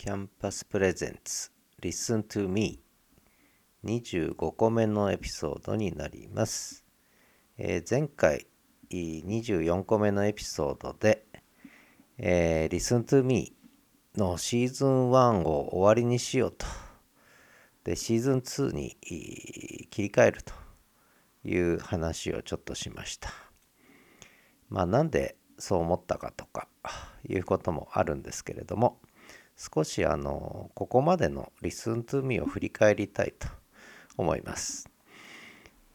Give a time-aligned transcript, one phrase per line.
[0.00, 1.50] キャンパス presents
[1.82, 2.80] Listen to Me
[3.84, 6.86] 25個目のエピソードになります、
[7.58, 8.46] えー、前回
[8.90, 11.26] 24個目のエピソードで、
[12.16, 13.52] えー、Listen to Me
[14.16, 16.64] のシーズン1を終わりにしようと。
[17.84, 20.54] でシーズン2に切り替えると
[21.44, 23.28] いう話をちょっとしました。
[24.70, 26.68] まあなんでそう思ったかとか
[27.28, 28.98] いうこともあるんですけれども
[29.62, 33.46] 少しあのここまでの Listen to Me を振り返りたいと
[34.16, 34.88] 思います。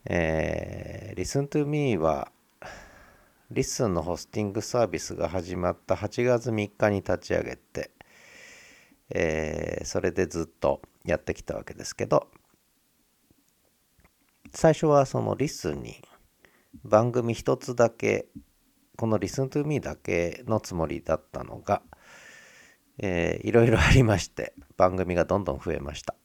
[0.05, 2.31] えー、Listen to Me は
[3.51, 7.89] Listen のホスティングサービスが始まった8月3日に立ち上げて、
[9.09, 12.27] えー、それでずっとやってきたわけですけど
[14.53, 16.03] 最初はその Listen に
[16.83, 18.27] 番組一つだけ
[18.95, 21.81] この Listen to Me だけのつもりだったのが
[22.97, 26.15] えー、いろいろありまして番組がどんどん増えました。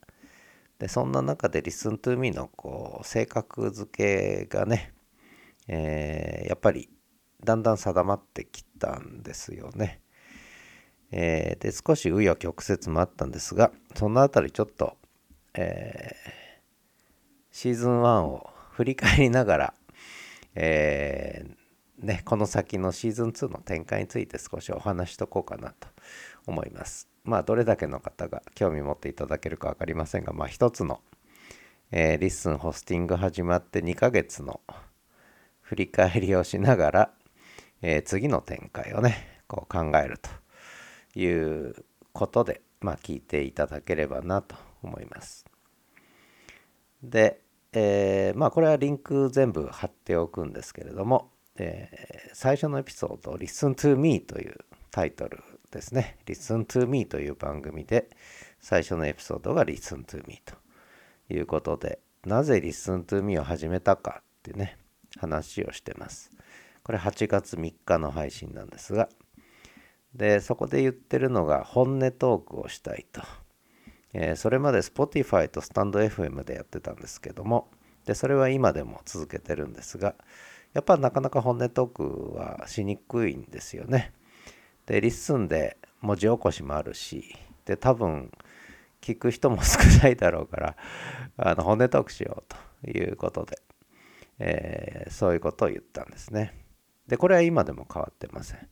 [0.78, 4.95] でそんな中で Listen to Me のこう性格付けがね、
[5.69, 6.89] えー、やっぱり
[7.45, 10.00] だんだん定まってきたんですよね、
[11.12, 14.97] えー、で少し紆余曲折もあったんですがそのあたりちょっと、
[15.55, 16.14] え
[17.50, 19.75] シーズン1を振り返りながら、
[20.55, 21.45] え
[22.01, 25.89] ね、この先のシーズン2の展開について少しお話しとこうかなと
[26.47, 27.09] 思います。
[27.25, 31.01] まあどれだけの方が興味持っていただけるか分かりませんが、まあ一つの、
[31.91, 34.61] えー、 LISTEN ホスティング始まって2ヶ月の
[35.61, 37.11] 振り返りをしながら、
[37.83, 40.31] えー、次の展開をね、こう考えると
[41.19, 45.45] いうことで、まあ聞いていただければなと思います。
[47.03, 47.42] で、
[47.75, 51.30] えー、まあこれはリンク全部貼っておくんですけれども、
[51.62, 54.56] えー、最初のエピソード「Listen to Me」という
[54.91, 56.17] タイトルですね。
[56.25, 58.08] Listen to Me という番組で
[58.61, 60.55] 最初のエピソードが Listen to Me と
[61.28, 64.78] いうことで、なぜ Listen to Me を始めたかってね、
[65.19, 66.30] 話をしてます。
[66.83, 69.11] これ8月3日の配信なんですが、
[70.14, 73.20] で、そこで言ってるのが本音トークをしたいと。
[74.14, 77.70] えー、それまで Spotify と StandFM でやってたんですけども、
[78.06, 80.14] で、それは今でも続けてるんですが、
[80.73, 84.13] やっぱなかなか本音トークはしにくいんですよね。
[84.86, 88.31] で、 LISTEN で文字起こしもあるし、で、多分、
[89.01, 90.77] 聞く人も少ないだろうから、
[91.36, 93.59] あの、本音トークしようということで、
[94.39, 96.55] えー、そういうことを言ったんですね。
[97.07, 98.69] で、これは今でも変わってません。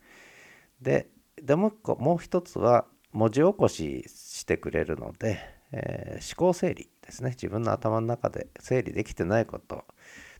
[0.81, 1.08] で、
[1.42, 5.38] でももう一つは、文字起こししてくれるので、
[5.72, 7.31] えー、思考整理ですね。
[7.31, 9.84] 自分の頭の中で整理できてないことを、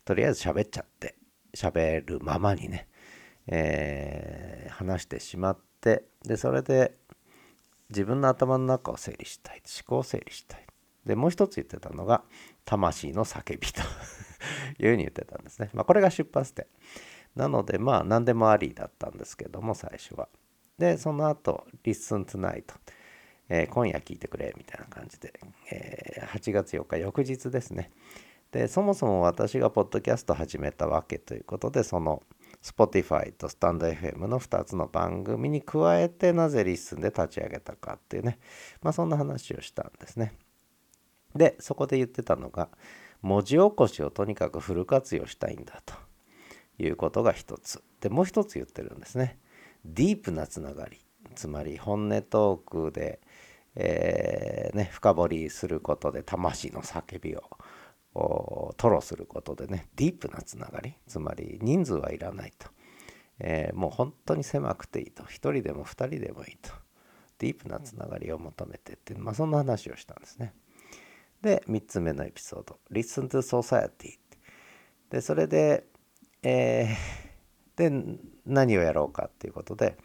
[0.05, 1.17] とりあえず喋っちゃって、
[1.55, 2.89] 喋るままにね、
[3.47, 6.97] えー、話してしまってでそれで
[7.91, 10.67] 自分の頭の中を整理したい思考を整理したい。
[11.07, 12.23] でもう一つ言ってたのが
[12.67, 13.81] 魂の叫びと
[14.79, 16.67] いうふうに言ってたんですね、まあ、これが出発点。
[17.35, 20.29] なのでまあ何でもありだったんですけども最初は。
[20.79, 22.65] でその後 Listen tonight、
[23.49, 25.33] えー、今夜聞いてくれみたいな感じで、
[25.73, 27.91] えー、8月4日翌日ですね。
[28.53, 32.23] でそもそも私がポッドキャスト始めたわけということでその
[32.63, 38.39] Spotify と StandFM の2つの番組に加えてなぜ LISTEN で立ち上げたかっていうね、
[38.83, 40.35] まあそんな話をしたんですね。
[41.35, 42.69] で、そこで言ってたのが、
[43.23, 45.95] 文字起こしをとにかくフル活用したいんだと
[46.79, 47.83] いうことが一つ。
[48.01, 49.39] で、もう一つ言ってるんですね。
[49.85, 50.99] ディープなつながり。
[51.35, 53.21] つまり本音トークで、
[53.77, 57.43] えー、ね、深掘りすることで魂の叫びを
[58.77, 62.69] 吐露することでねディープなつながりつまり人数はいらないと、
[63.41, 65.23] えー、もう本当に狭くていいと。
[65.25, 66.73] 1人でも2人でもいいと。
[67.39, 70.55] ディープなつながりを求めてってまあそんな話をしたんですね。
[71.41, 74.19] で3つ目のエピソード「Listen to Society」
[75.09, 75.85] でそれで、
[76.43, 79.97] えー、で何をやろうかっていうことで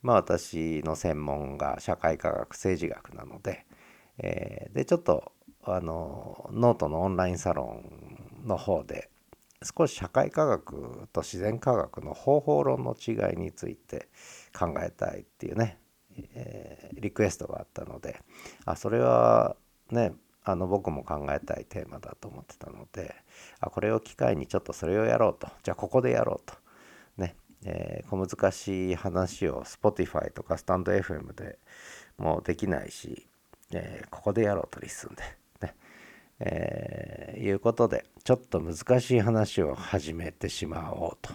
[0.00, 3.66] まあ私の専門が社会科学政治学なので、
[4.22, 5.32] えー、でちょっと
[5.64, 7.82] あのノートのオンラインサロ
[8.44, 9.10] ンの方で
[9.62, 14.08] 少し社会科学と自然科学の方法論の違いについて
[14.58, 15.78] 考えたいっていうね、
[16.34, 18.20] えー、リクエストがあったので
[18.64, 19.56] あそれは
[19.90, 20.12] ね
[20.44, 23.14] あの僕も考えたいテーマだと思ってたので
[23.60, 26.54] あこれを機会にちょっとそれをやろうとじゃあここでやろうと
[27.18, 31.58] ね、えー、小難しい話を Spotify とかスタンド FM で
[32.16, 33.26] もうできないし、
[33.72, 35.22] えー、ここでやろうとリスンで
[35.62, 35.74] ね
[36.40, 41.34] えー、いうことでちょっと難しい話を始めてしまおうと。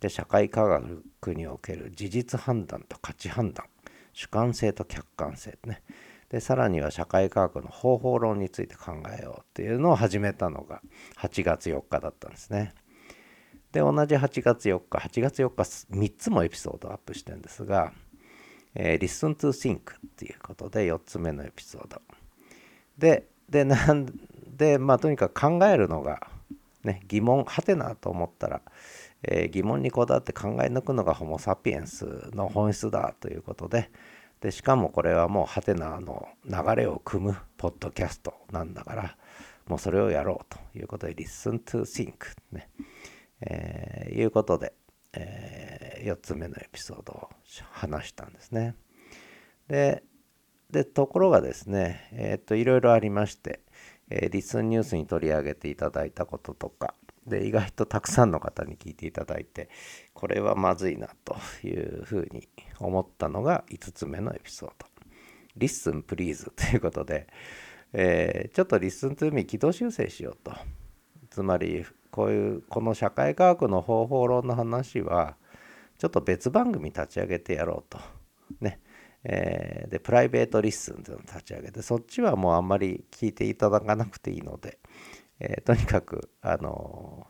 [0.00, 3.66] で社会科学における事実判断と価値判断
[4.12, 5.82] 主観性と客観性ね
[6.28, 10.80] でさらには社会科学の方法論について考えようっていうのを始めたのが
[11.18, 12.74] 8月4日だったんですね。
[13.70, 17.92] で同じ8月4日8月4日3つもエピソードアップしてんですが、
[18.74, 19.80] えー、Listen to Think っ
[20.16, 22.00] ていうことで4つ目のエピソード。
[22.98, 24.06] ででなん
[24.56, 26.26] でまあとにかく考えるのが
[26.84, 28.62] ね疑問はてなと思ったら、
[29.22, 33.90] えー、疑問にこだわって考え抜くのがホモ・サピエンスの本質だということで
[34.40, 39.16] でしかもこれはもうハテナの流れを組むポッドキャストなんだから
[39.68, 42.12] もうそれをやろうということで Listen to Think
[42.50, 42.68] ね、
[43.40, 44.74] えー、いうことで、
[46.04, 47.30] 4つ目のエピソードを
[47.70, 48.74] 話したんですね。
[49.68, 53.60] でところがですねえー、といろいろありまして、
[54.08, 56.94] えー、リスンニュースに取り上げていただいたこととか
[57.26, 59.68] で意外とたくさんの方に聞いていただいて
[60.12, 64.86] これはまずいなというふうに思ったのが5つ目のエピソード
[65.58, 67.28] 「Listen Please」ということで、
[67.92, 70.52] えー、ちょっと Listen to me 軌道修正しようと。
[71.30, 75.36] つまりこういうこの社会科学の方法論の話は
[76.02, 77.96] ちょっと別番組立ち上げてやろうと。
[78.60, 78.80] ね。
[79.22, 84.80] えー、でプライベートリッスンというのを立ち上げてそっちはもうあんまり聞いていただかなくていいので、
[85.38, 87.28] えー、とにかくあの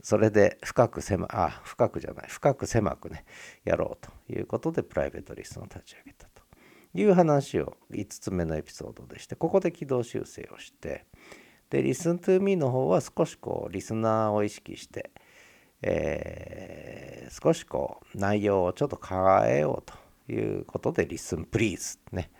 [0.00, 3.24] ー、それで深く狭あ深くじゃない深く狭くね
[3.64, 6.42] やろうということでプライベートリストを立ち上げたと
[6.94, 11.04] いう話を5つ目のエピソードでしてここで軌道修正をして
[11.70, 15.10] で Listen to me の方は少しこうリスナーを意識して、
[15.86, 19.18] えー、少しこう内容をちょっと変
[19.54, 19.92] えよう
[20.26, 22.30] ということで Listen please ね、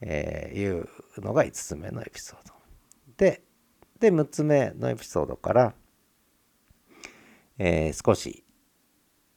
[0.00, 0.88] えー、いう
[1.18, 2.54] のが5つ目のエピソード。
[3.18, 3.42] で
[4.00, 5.74] で6つ目のエピソードから、
[7.58, 8.44] えー、少し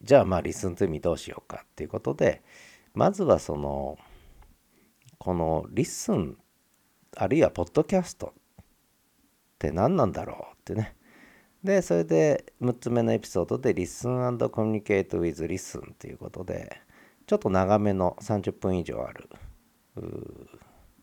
[0.02, 2.42] じゃあまあ Listen to Me どうしようかっていうことで
[2.94, 3.98] まずはその
[5.18, 6.38] この LISTEN
[7.18, 8.66] あるいはポッドキャストっ
[9.60, 10.96] て何なんだろうってね
[11.64, 16.82] でそれで6つ目のエピソードで Listen and Communicate with Listen ということで
[17.28, 19.30] ちょっと長めの30分以上ある。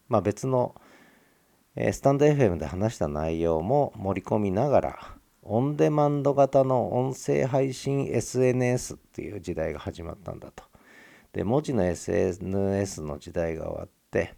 [0.09, 0.75] まあ別の
[1.77, 10.65] スタンド FM で話した内容も盛り込みながらオンデマンド型の音声配信 SNS っていう時代が始まったんだと。
[11.33, 14.35] で文字の SNS の時代が終わって、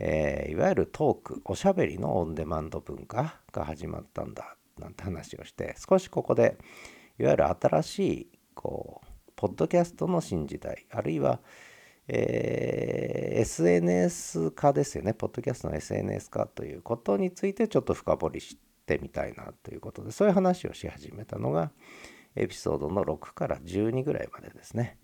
[0.00, 4.56] え、いわゆるトークおしゃべりのオンデマンド文化が始まったんだ。
[4.82, 6.58] なんて話をして少しここで
[7.18, 11.40] いわゆる新しいこうポッドキャストの新時代あるいは
[12.08, 21.70] えー、SNS 化ですよね、ポッドキャストの SNS 化ということについてちょっと深掘りしてみたいなということで、そういう話をし始めたのが、
[22.34, 24.98] エピソードの6から12ぐらいまでですね。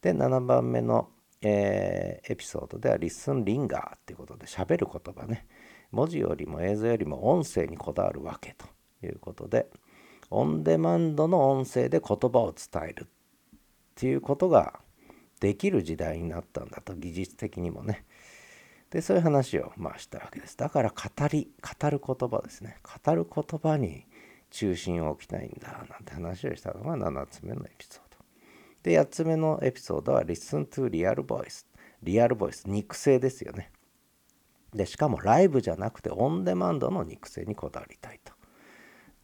[0.00, 1.10] で、7番目の、
[1.42, 5.46] えー、エピソードでは、リスンリンガーっていうことで、喋る言葉ね、
[5.90, 8.66] 文字よりも映像よりも音声にこだわるわけと。
[9.02, 9.68] いうことで、
[10.30, 13.06] オンデマンドの音声で言葉を伝える。
[13.06, 14.80] っていうことが
[15.40, 18.04] できる時代になったんだと技術的にもね。
[18.90, 20.56] でそういう話をまあしたわけです。
[20.56, 22.76] だから語り語る言葉ですね。
[23.04, 24.06] 語る言葉に
[24.50, 28.24] 中心を置きたいんだなんて話をしたのが7つ目のエピソード。
[28.82, 31.66] で8つ目のエピソードは Listen to Real Voice
[32.02, 33.72] リアルボイス肉声ですよね。
[34.72, 38.32] でしかもライブじゃなくてオンデマンドの肉声にこだわりたいと。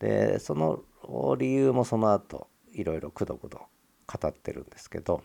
[0.04, 0.82] でその
[1.38, 3.62] 理由もその後いろいろくどくど
[4.06, 5.22] 語ってるんですけど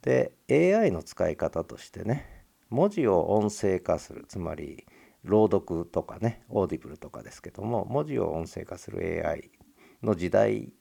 [0.00, 4.86] で AI の使い方としてね文字を音声化するつまり
[5.24, 9.50] 朗読とかねオーディブルとかですけども文字を音声化する AI
[10.02, 10.72] の時代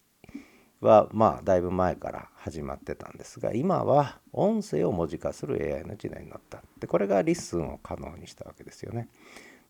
[0.80, 6.64] はまあだいぶ前から始まってたんですが今は音声を文字化する AI の時代になった。
[6.80, 9.10] でこれが LISTEN を可能にしたわけですよね。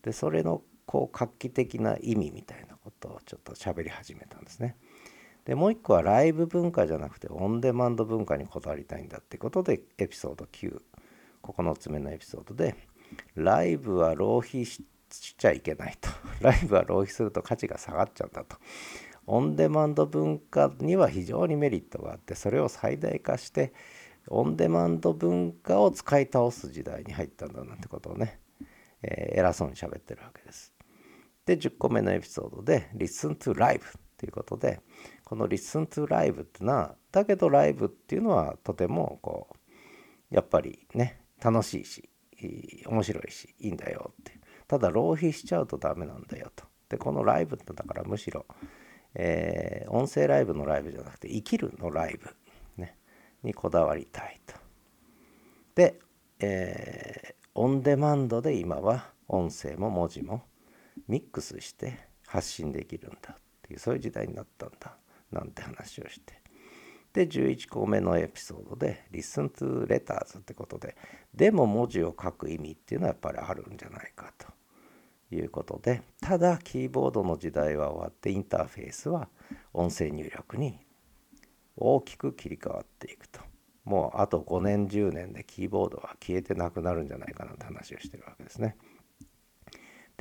[0.04, 4.76] でそれのこう画期的な意味みたいなことをちょっと喋り始めたんですね。
[5.46, 12.76] でもう一個はライブ文化じゃなくてオンデマンド文化にこだわりたいんだってことでエピソード99つ目のエピソードで
[13.36, 16.10] ライブは浪費しちゃいけないと。
[16.44, 18.58] ライブは浪費すると価値が下がっちゃうんだと。
[19.28, 23.72] オンデマンド文化には非常にメリットがあってそれを最大化して
[24.28, 28.42] オンデマンド文化を使い倒す時代に入ったんだなんてことをね、
[29.04, 30.81] えー、偉そうに喋ってるわけです。
[31.46, 34.80] で10個目のエピソードで Listen to Live ということで
[35.24, 39.50] この Listen to Live ってのはだけどライブっていうのはとてもこ
[40.32, 42.10] うやっぱりね楽しいし
[42.88, 44.42] 面白いしいいんだよって。
[44.72, 46.64] ただ浪費しちゃうとダメなんだよと。
[46.88, 48.46] でこのライブってだからむしろ、
[49.16, 52.98] えー、音声ライブのライブじゃなくて生きるのライブ、ね、
[53.44, 54.56] にこだわりたいと。
[55.76, 56.00] で、
[56.40, 60.46] えー、オンデマンドで今は音声も文字も
[61.08, 64.96] ミックスして発信できるんだっていうそういう時代になったんだ
[65.32, 66.42] なんて話をして
[67.14, 70.96] で11個目のエピソードで「Listen to Letters」ってことで
[71.34, 74.48] でも文字を書く意味っていうのはやっぱりあるんじゃないかと
[75.36, 79.30] いうことでただキーボードの時代は終わってインターフェースは
[79.74, 80.80] 音声入力に
[81.76, 83.42] 大きく切り替わっていくと
[83.84, 88.78] もうあと5年10年でキーボードは消えてなくなるんじゃないかなって話をしてるわけですね。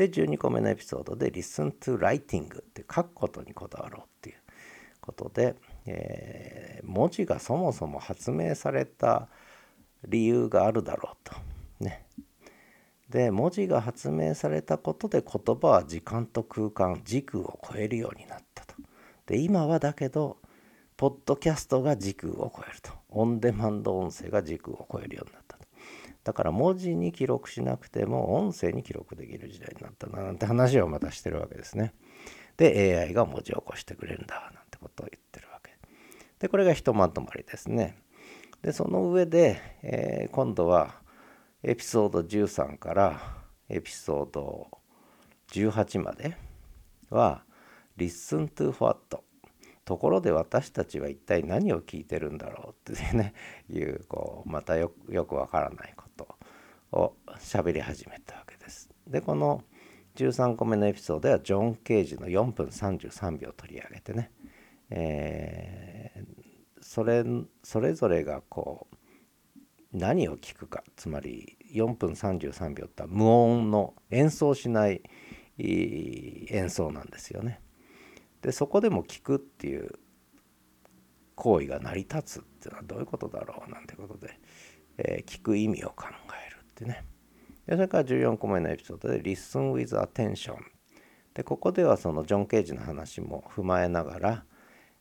[0.00, 4.36] で12個目のエピソードで「Listen to Writing」って書くことにこだわろうっていう
[4.98, 9.28] ことで、えー、文字がそもそも発明された
[10.08, 11.34] 理由があるだろうと。
[11.80, 12.06] ね。
[13.10, 18.76] で文字が発明されたことで言葉は時間と空間時空を超えるようになったと。
[19.26, 20.38] で今はだけど
[20.96, 22.90] ポッドキャストが時空を超えると。
[23.10, 25.39] オンデマンド音声が時空を超えるようになった。
[26.24, 31.94] だから文字に記録しなくても音声に記録できる時代になったななんて話をまたしてるわけですね。
[32.56, 35.70] で AI が文字を起こしてくれるんだなんてことを言ってるわけ。
[36.38, 37.96] でこれがひとまとまりですね。
[38.62, 41.00] でその上で、えー、今度は
[41.62, 43.20] エピソード13から
[43.68, 44.68] エピソード
[45.52, 46.36] 18まで
[47.08, 47.44] は
[47.96, 49.22] Listen to what
[49.84, 53.34] ところで私たちは一体何を聞いてるんだろうって いうね
[53.68, 56.28] いうこうまたよくわからないこと
[56.92, 58.90] を喋り始めたわけです。
[59.06, 59.64] でこの
[60.16, 64.32] 13個目のエピソードではジョン・ケージの4分33秒取り上げてね、
[64.90, 67.24] えー、それ
[67.62, 68.96] それぞれがこう
[69.92, 75.02] 何を聞くかつまり4分33秒って無音の演奏しない
[75.58, 77.60] 演奏なんですよね。
[78.42, 79.90] でそこでも聞くっていう
[81.34, 84.38] 行為が成り立つっていうのはどういうことだろうなんてことで、
[84.98, 86.06] えー、聞く意味を考
[86.48, 87.04] えるってね。
[87.66, 90.56] でそれから14個目のエピソードで「Listen with Attention」
[91.34, 94.44] でここではそのジョン・ケージの話も踏まえながら、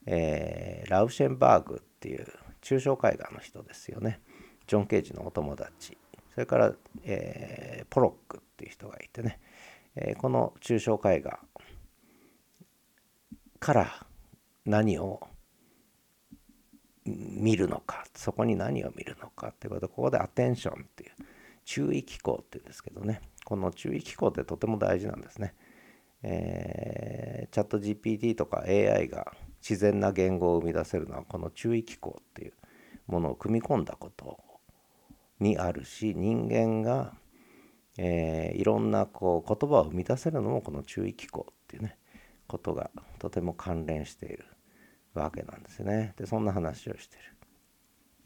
[0.05, 2.27] えー、ラウシェンバーグっていう
[2.61, 4.21] 抽象絵画の人ですよね。
[4.67, 5.97] ジョン・ケージのお友達。
[6.33, 9.39] それから、えー、ポロックっていう人がいてね、
[9.95, 11.39] えー、この抽象絵画
[13.59, 14.05] から
[14.65, 15.27] 何を
[17.05, 21.11] 見るのかそこに何を見るのかっていうことここでアテンションっていう
[21.65, 25.55] 注意機構っていうんですけどねこの注意機構ってとても大事なんですね。
[26.21, 32.53] えー、チャット GPT とか AI が自然な言語を生み出せるのはこの注意機構っていう
[33.07, 34.37] ものを組み込んだこと
[35.39, 37.13] にあるし人間が、
[37.97, 41.97] えー、いろんなこう言葉を生み出せるのもこの注意機構っていうね
[42.49, 44.45] ことがとても関連している
[45.13, 46.13] わけなんですね。
[46.17, 47.17] でそんな話をして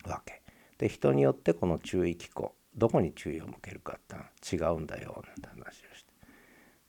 [0.06, 0.42] るわけ。
[0.80, 4.01] で人によってこの注意機構どこに注意を向けるかっ
[4.42, 6.13] て違うんだよなんて話をして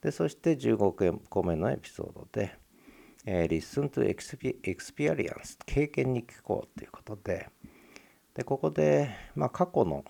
[0.00, 2.56] でそして15個目のエピソードで、
[3.26, 4.06] えー、Listen to
[4.62, 7.48] Experience 経験に聞こうということで
[8.34, 10.04] でここで、まあ、過去の、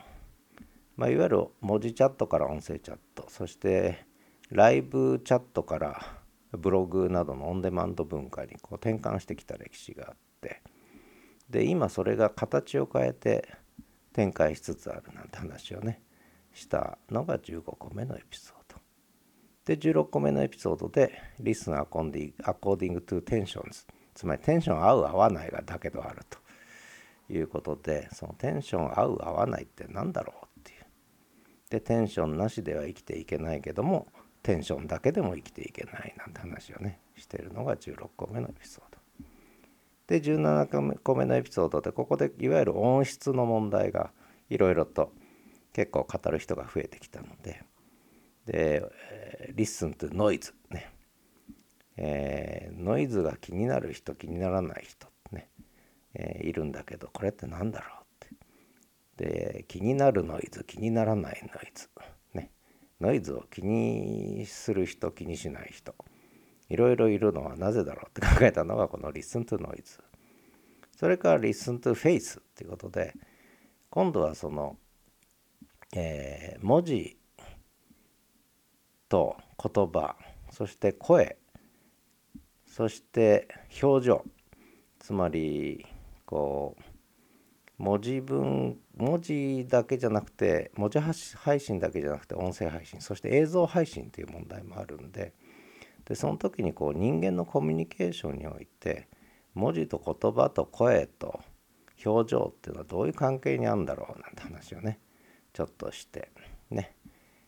[0.96, 4.06] まあ、いわゆる文字チャットから音声チャットそして
[4.50, 6.23] ライブチャットから
[6.56, 10.62] ブログなどのオンデマンド文化にこう転換してきた歴史があって
[11.50, 13.48] で今それが形を変えて
[14.12, 16.00] 展開しつつあるなんて話をね
[16.52, 18.80] したのが15個目のエピソード。
[19.64, 26.38] で16個目のエピソードで Listen according to tensions つまりテンション合う合わないがだけどあると。
[27.30, 30.84] いうことでそのテンション合う合わないって何だろうっていう。
[31.70, 34.08] でテンションなしでは生きていけないけども
[34.44, 38.98] テンションだけでも生きていけないなんて話をねしてるのが16個目のエピソード。
[40.06, 44.10] で17個目のエピソードでここでいわゆる音質の問題が
[44.50, 45.12] いろいろと
[45.72, 47.64] 結構語る人が増えてきたので
[48.44, 50.92] で、えー、Listen to Noise ね、
[51.96, 55.48] えー、ノイズが気になる人気にならない人ね、
[56.12, 58.28] えー、いるんだけどこれって何だろうっ
[59.16, 59.24] て。
[59.24, 61.88] で気になるノイズ気にならないノイズ。
[63.04, 65.94] ノイズを気にする人気にしない人
[66.70, 70.00] いろいろいるのはなぜだろうって考えたのがこの Listen to Noise
[70.96, 73.12] それから Listen to Face っていうことで
[73.90, 74.78] 今度はその、
[75.94, 77.18] えー、文字
[79.10, 80.16] と言葉
[80.50, 81.36] そして声
[82.66, 83.48] そして
[83.82, 84.24] 表情
[84.98, 85.84] つまり
[86.24, 86.74] こ
[87.78, 95.32] う文字文文字だけじゃなくて文字配信だけじゃなくて音声配信そして映像配信という問題もあるんで
[96.04, 99.08] でその時にこう人間のコミュニケーションにおいて
[99.54, 101.40] 文字と言葉と声と
[102.04, 105.00] 表情っていうのはどういう関係にあるんだろうなんて話をね
[105.52, 106.30] ちょっとして
[106.70, 106.94] ね、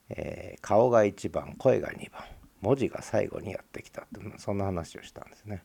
[0.09, 2.23] えー、顔が1番声が2番
[2.61, 5.63] 文字が最後にやってきたってそんな話をしたんですね。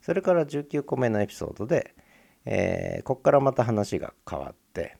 [0.00, 1.94] それから19個目のエピソードで、
[2.46, 4.96] えー、ここからまた話が変わって、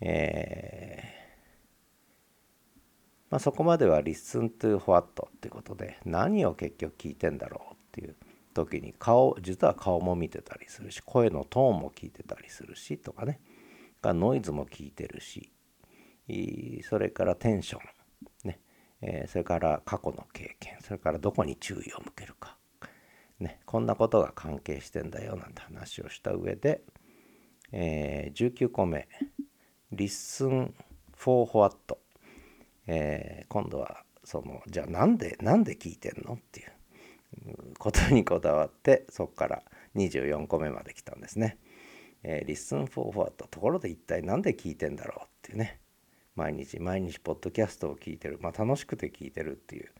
[0.00, 1.06] えー、
[3.30, 8.16] まあ、そこまでは listen to what っていうことで何を結局聞いてんだろうっていう
[8.54, 13.40] 時に顔実は顔も見てたりするし声のトーンも聞いてたりするしとかね。
[14.12, 15.52] ノイズも聞いてるし。
[16.82, 17.78] それからテンショ
[18.44, 18.60] ン、ね。
[19.00, 20.76] えー、それから過去の経験。
[20.80, 22.56] それからどこに注意を向けるか、
[23.40, 26.82] ね、こんなことが関係してんだよなんて話をした上で、
[27.70, 29.08] えー、19個目
[29.92, 30.72] 「Listen
[31.14, 31.98] for what」
[32.86, 39.62] えー、今度はそのじゃあなんでなんで聞いてんのっていうことにこだわってそこから
[39.96, 41.58] 24個目まで来たんですね。
[42.22, 45.80] えー、Listen for what ところで一体何で聞いてんだろうっていうね。
[46.34, 48.38] 毎日毎日ポッドキャストを聞いてる。
[48.40, 49.90] まあ楽しくて聞いてるっていう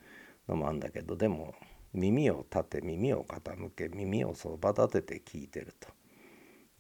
[0.49, 1.55] のもあるんだけどでも
[1.97, 5.89] 耳を立て耳を傾け耳をそば立てて聞いてると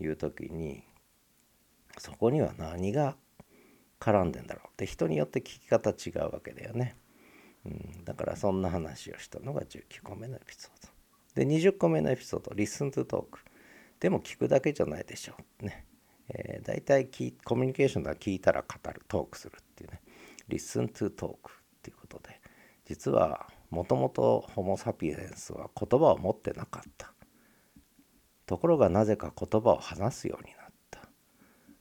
[0.03, 0.85] いう時に
[1.99, 3.17] そこには何が
[3.99, 6.97] 絡んでんだろうって人によって聞き方違うわけだよね。
[7.65, 10.93] うん、だからそんな話をしたのが19個目のエピソード。
[11.35, 13.39] で20個目のエピソード「Listen to Talk」
[13.99, 15.87] でも聞くだけじゃないでしょうね。
[16.29, 17.09] えー、大体
[17.45, 20.03] コミュニケーションでは聞いたら語るトークするっていうね
[20.49, 21.37] Listen to Talk っ
[21.83, 22.41] ていうことで
[22.85, 27.13] 実はもともとホモ・サピエンスは言葉を持ってなかった。
[28.47, 31.09] ところがなぜか言葉を話すようになった。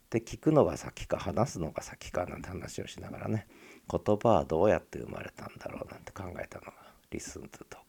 [0.10, 3.48] で聞くのが先か話すのが先かなんて話をしながらね
[3.89, 6.74] 言葉はどうやって生まれたんだろうなんて考えたのが
[7.12, 7.80] Listen to Talk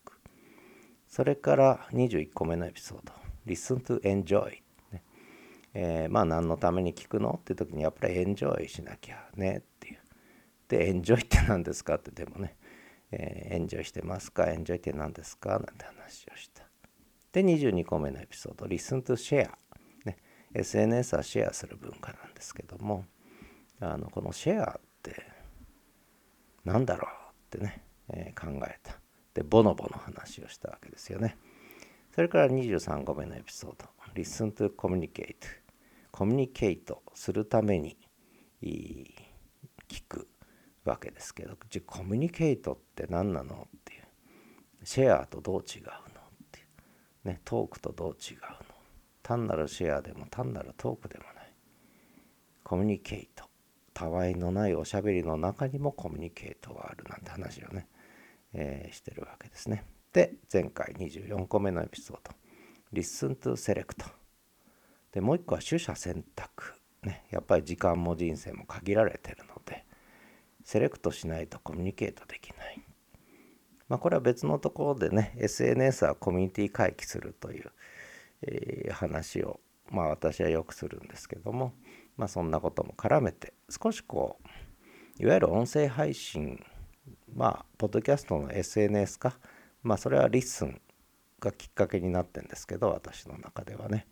[1.06, 3.12] それから21個目のエピソード
[3.46, 4.62] Listen to Enjoy
[4.92, 5.02] ね。
[5.72, 7.38] えー、まあ何のために聞くの？
[7.40, 9.98] って時にやっぱりエンジョイしなきゃねっていう。
[10.68, 11.94] でエンジョイって何ですか？
[11.94, 12.55] ってでもね、
[13.12, 14.46] えー、エンジョイしてますか？
[14.50, 15.50] エンジョイって何ですか？
[15.50, 16.64] なんて話をした。
[17.32, 19.50] で22個目のエピソード Listen to Share
[20.06, 20.16] ね
[20.54, 23.04] SNS はシェアする文化なんですけども
[23.78, 25.22] あのこのシェアって
[26.64, 28.98] 何だろうってね、えー、考えた。
[29.34, 31.36] でボノボの話をしたわけですよね。
[32.14, 35.36] それから23個目のエピソード Listen to Communicate
[36.10, 37.98] コミュニケートするために
[38.62, 40.26] 聞く。
[40.86, 44.02] わけですけどじゃコミュニケートって何なのっていう。
[44.84, 45.94] シェアとどう違うのっ
[46.52, 46.62] てい
[47.24, 47.28] う。
[47.28, 48.46] ねトークとどう違うの。
[49.22, 51.52] 単なるシェアでも単なるトークでもない。
[52.62, 53.48] コミュニケート。
[53.96, 57.88] たわいのないおしゃべりの中にもコミュニケートがあるなんて話をね、
[58.52, 59.84] えー、してるわけですね。
[60.12, 62.34] で前回24個目のエピソード
[62.92, 64.04] 「Listen to Select」
[65.12, 69.55] でもう一個は取捨選択、ね、やっぱり時間も人生も限られてるの。
[70.66, 72.82] セレクトしないとコミュニケートできない。
[73.88, 77.70] まあ、これは別のところでね SNS はコミュニティ回帰するという、
[78.42, 79.60] えー、話を
[79.92, 81.72] まあ私はよくするんですけども
[82.16, 84.40] まあそんなことも絡めて少しこ
[85.20, 86.60] ういわゆる音声配信
[87.32, 89.38] まあポッドキャストの SNS か
[89.84, 90.80] まあそれは LISTEN
[91.38, 94.08] がきっかけになってんですけど私の中ではね、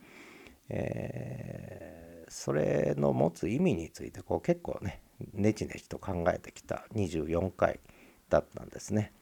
[0.69, 7.81] えー、それの持つ意味についてこう結構ねねちねちと考えてきた24回
[8.31, 9.12] だったんですね。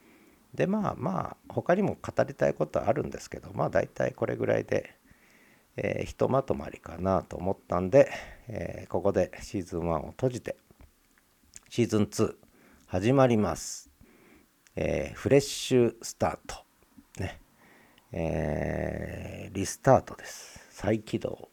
[0.54, 4.94] でまあまあ他にも語りたいことはあるんですけどまあ大体これぐらいで
[5.76, 8.10] えー、ひとまとまりかなと思ったんで、
[8.48, 10.56] えー、ここでシーズン1を閉じて
[11.70, 12.34] シーズン2
[12.86, 13.90] 始まります、
[14.76, 16.56] えー、フレッシュスタート。
[17.18, 17.40] ね。
[18.12, 20.60] えー、リスタートです。
[20.70, 21.48] 再起動。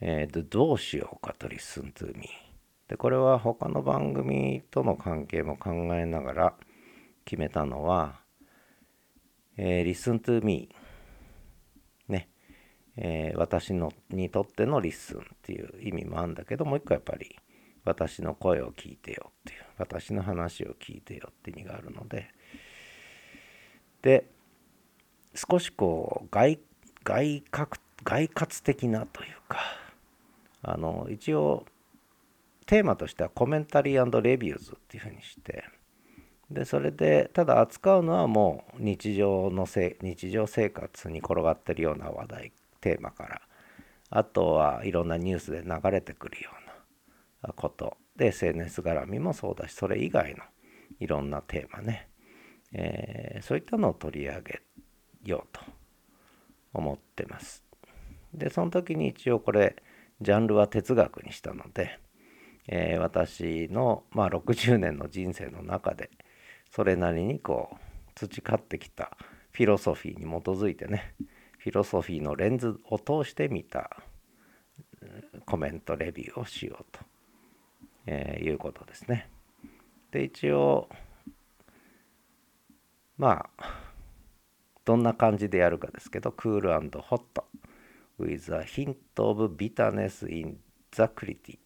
[0.00, 2.47] えー、どうしようかと Listen to me。
[2.88, 6.54] でこれは他の番組との関係も考えながら
[7.24, 8.20] 決めたのは、
[9.56, 10.70] えー、Listen to me
[12.08, 12.28] ね。
[12.96, 17.36] えー、私のにとっての listen っていう意味もあるんだけどもう一個やっぱり
[17.84, 22.28] 私の声を聞いてよっていう私の話を聞いてよって意味があるので。
[24.02, 24.24] で
[25.34, 26.58] 少しこう外
[27.04, 27.70] 外角
[28.04, 29.58] 外活的なというか
[30.62, 31.66] あの一応
[32.68, 35.64] テーマとしてはコメンタリーレビューズっていうふうにして
[36.50, 43.42] でそれでただ扱うのはもう日常のせ日常生活に転がってるような話題テーマから。
[44.10, 46.50] あとはいろんなニュースで流れてくるよ
[47.42, 47.96] うなこと。
[48.16, 50.42] で SNS 絡みもそうだしそれ以外の
[50.98, 52.08] いろんなテーマね、
[52.72, 54.60] えー、そういったのを取り上げ
[55.24, 55.60] ようと
[56.74, 57.64] 思ってます。
[58.34, 59.76] でその時に一応これ
[60.20, 62.00] ジャンルは哲学にしたので、
[62.68, 66.10] えー、私の、まあ、60年の人生の中で
[66.70, 67.76] それなりにこう
[68.14, 69.16] 培ってきた
[69.52, 71.14] フィロソフィーに基づいてね
[71.58, 73.90] フィロソフィーのレンズを通してみた
[75.46, 77.00] コメントレビューをしようと、
[78.06, 79.30] えー、いうことですね。
[80.10, 80.88] で一応
[83.16, 83.88] まあ
[84.84, 87.44] どんな感じでやるかですけどクールホット
[88.18, 90.58] with a hint of bitterness in
[90.92, 91.58] the critic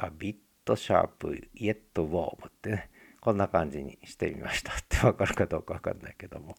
[0.00, 0.36] a bit
[0.66, 6.56] sharp yet warm ってねこんな感じにしてみましたって わかるかどうかわかんないけども。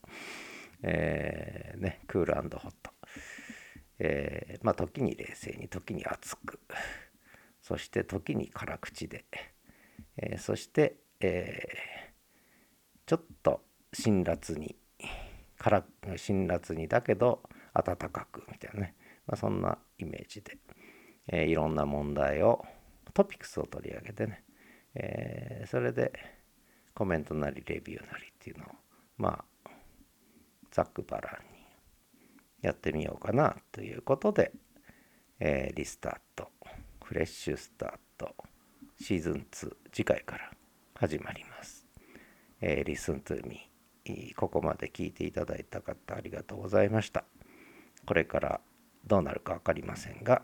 [0.84, 2.91] えー、ねクールホット。
[3.99, 6.60] えー、まあ時に冷静に時に熱く。
[7.62, 9.25] そして時に辛口で、
[10.17, 14.77] えー、そして、えー、ちょっと辛辣に。
[15.58, 18.95] 辛辛辣にだけど温かくみたいなね、
[19.27, 20.58] まあ、そんなイメージで、
[21.27, 22.65] え、いろんな問題を
[23.13, 24.43] トピックスを取り上げてね、
[24.95, 26.12] えー、それで
[26.93, 28.67] コメントなりレビューなりっていうのを
[29.17, 29.69] まあ
[30.71, 31.62] ざっくばらんに
[32.62, 34.52] やってみようかなということで、
[35.39, 36.50] えー、リスタート
[37.04, 38.36] フレッシュスタート
[39.00, 40.52] シーズン2次回から
[40.95, 41.88] 始まります。
[42.62, 43.71] えー、Listen to me
[44.36, 47.26] ここまで聞いていただいた方ありがとうございました。
[48.06, 48.62] これから
[49.06, 50.43] どうなるか分かりませんが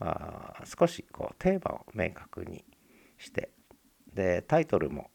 [0.00, 2.64] あ少しこうテーマを明確に
[3.18, 3.50] して
[4.12, 5.10] でタイトルも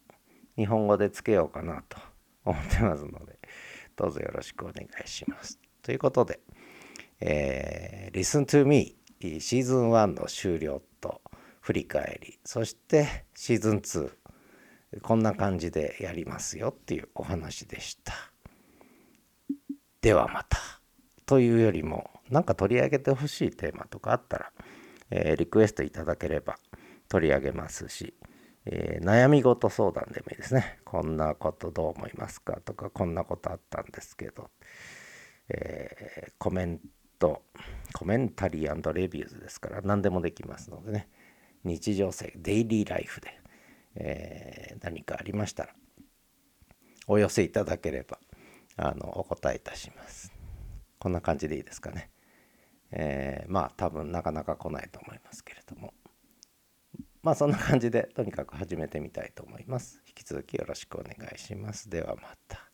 [0.57, 1.97] 日本語でつけようかなと
[2.45, 3.39] 思ってますので
[3.95, 5.59] どうぞよろしくお願いします。
[5.81, 6.39] ということで、
[7.19, 8.95] えー、Listen to Me
[9.39, 11.21] シーズン1の終了と
[11.61, 14.11] 振り返りそしてシーズン2
[15.01, 18.13] こんな感じでやりますよっていうお話でした。
[20.01, 20.57] ではまた。
[21.25, 24.51] というよりも何か取り上げてほしいテーマとかあったら、
[25.09, 26.57] えー、リクエストいただければ
[27.07, 28.13] 取り上げますし、
[28.65, 30.79] えー、悩み事相談でもいいですね。
[30.85, 34.49] こんなことどう思いますかとかこんなことあったんですけど、
[35.49, 36.79] えー、コメン
[37.19, 37.43] ト
[37.93, 41.07] コメンタリーレビューズですから何でもできますのでね。
[41.63, 43.41] 日常生デイリーライフで
[43.95, 45.75] え、何かありましたら
[47.07, 48.19] お寄せいただければ
[48.77, 50.31] あのお答えいたします。
[50.97, 52.09] こんな感じでいいですかね。
[52.91, 55.93] えー、まあ多分なかなか来ないと思いますけれども。
[57.21, 60.01] まあそんな感じでとにかく始めてみたいと思います。
[60.07, 61.89] 引き続きよろしくお願いします。
[61.89, 62.70] ではまた。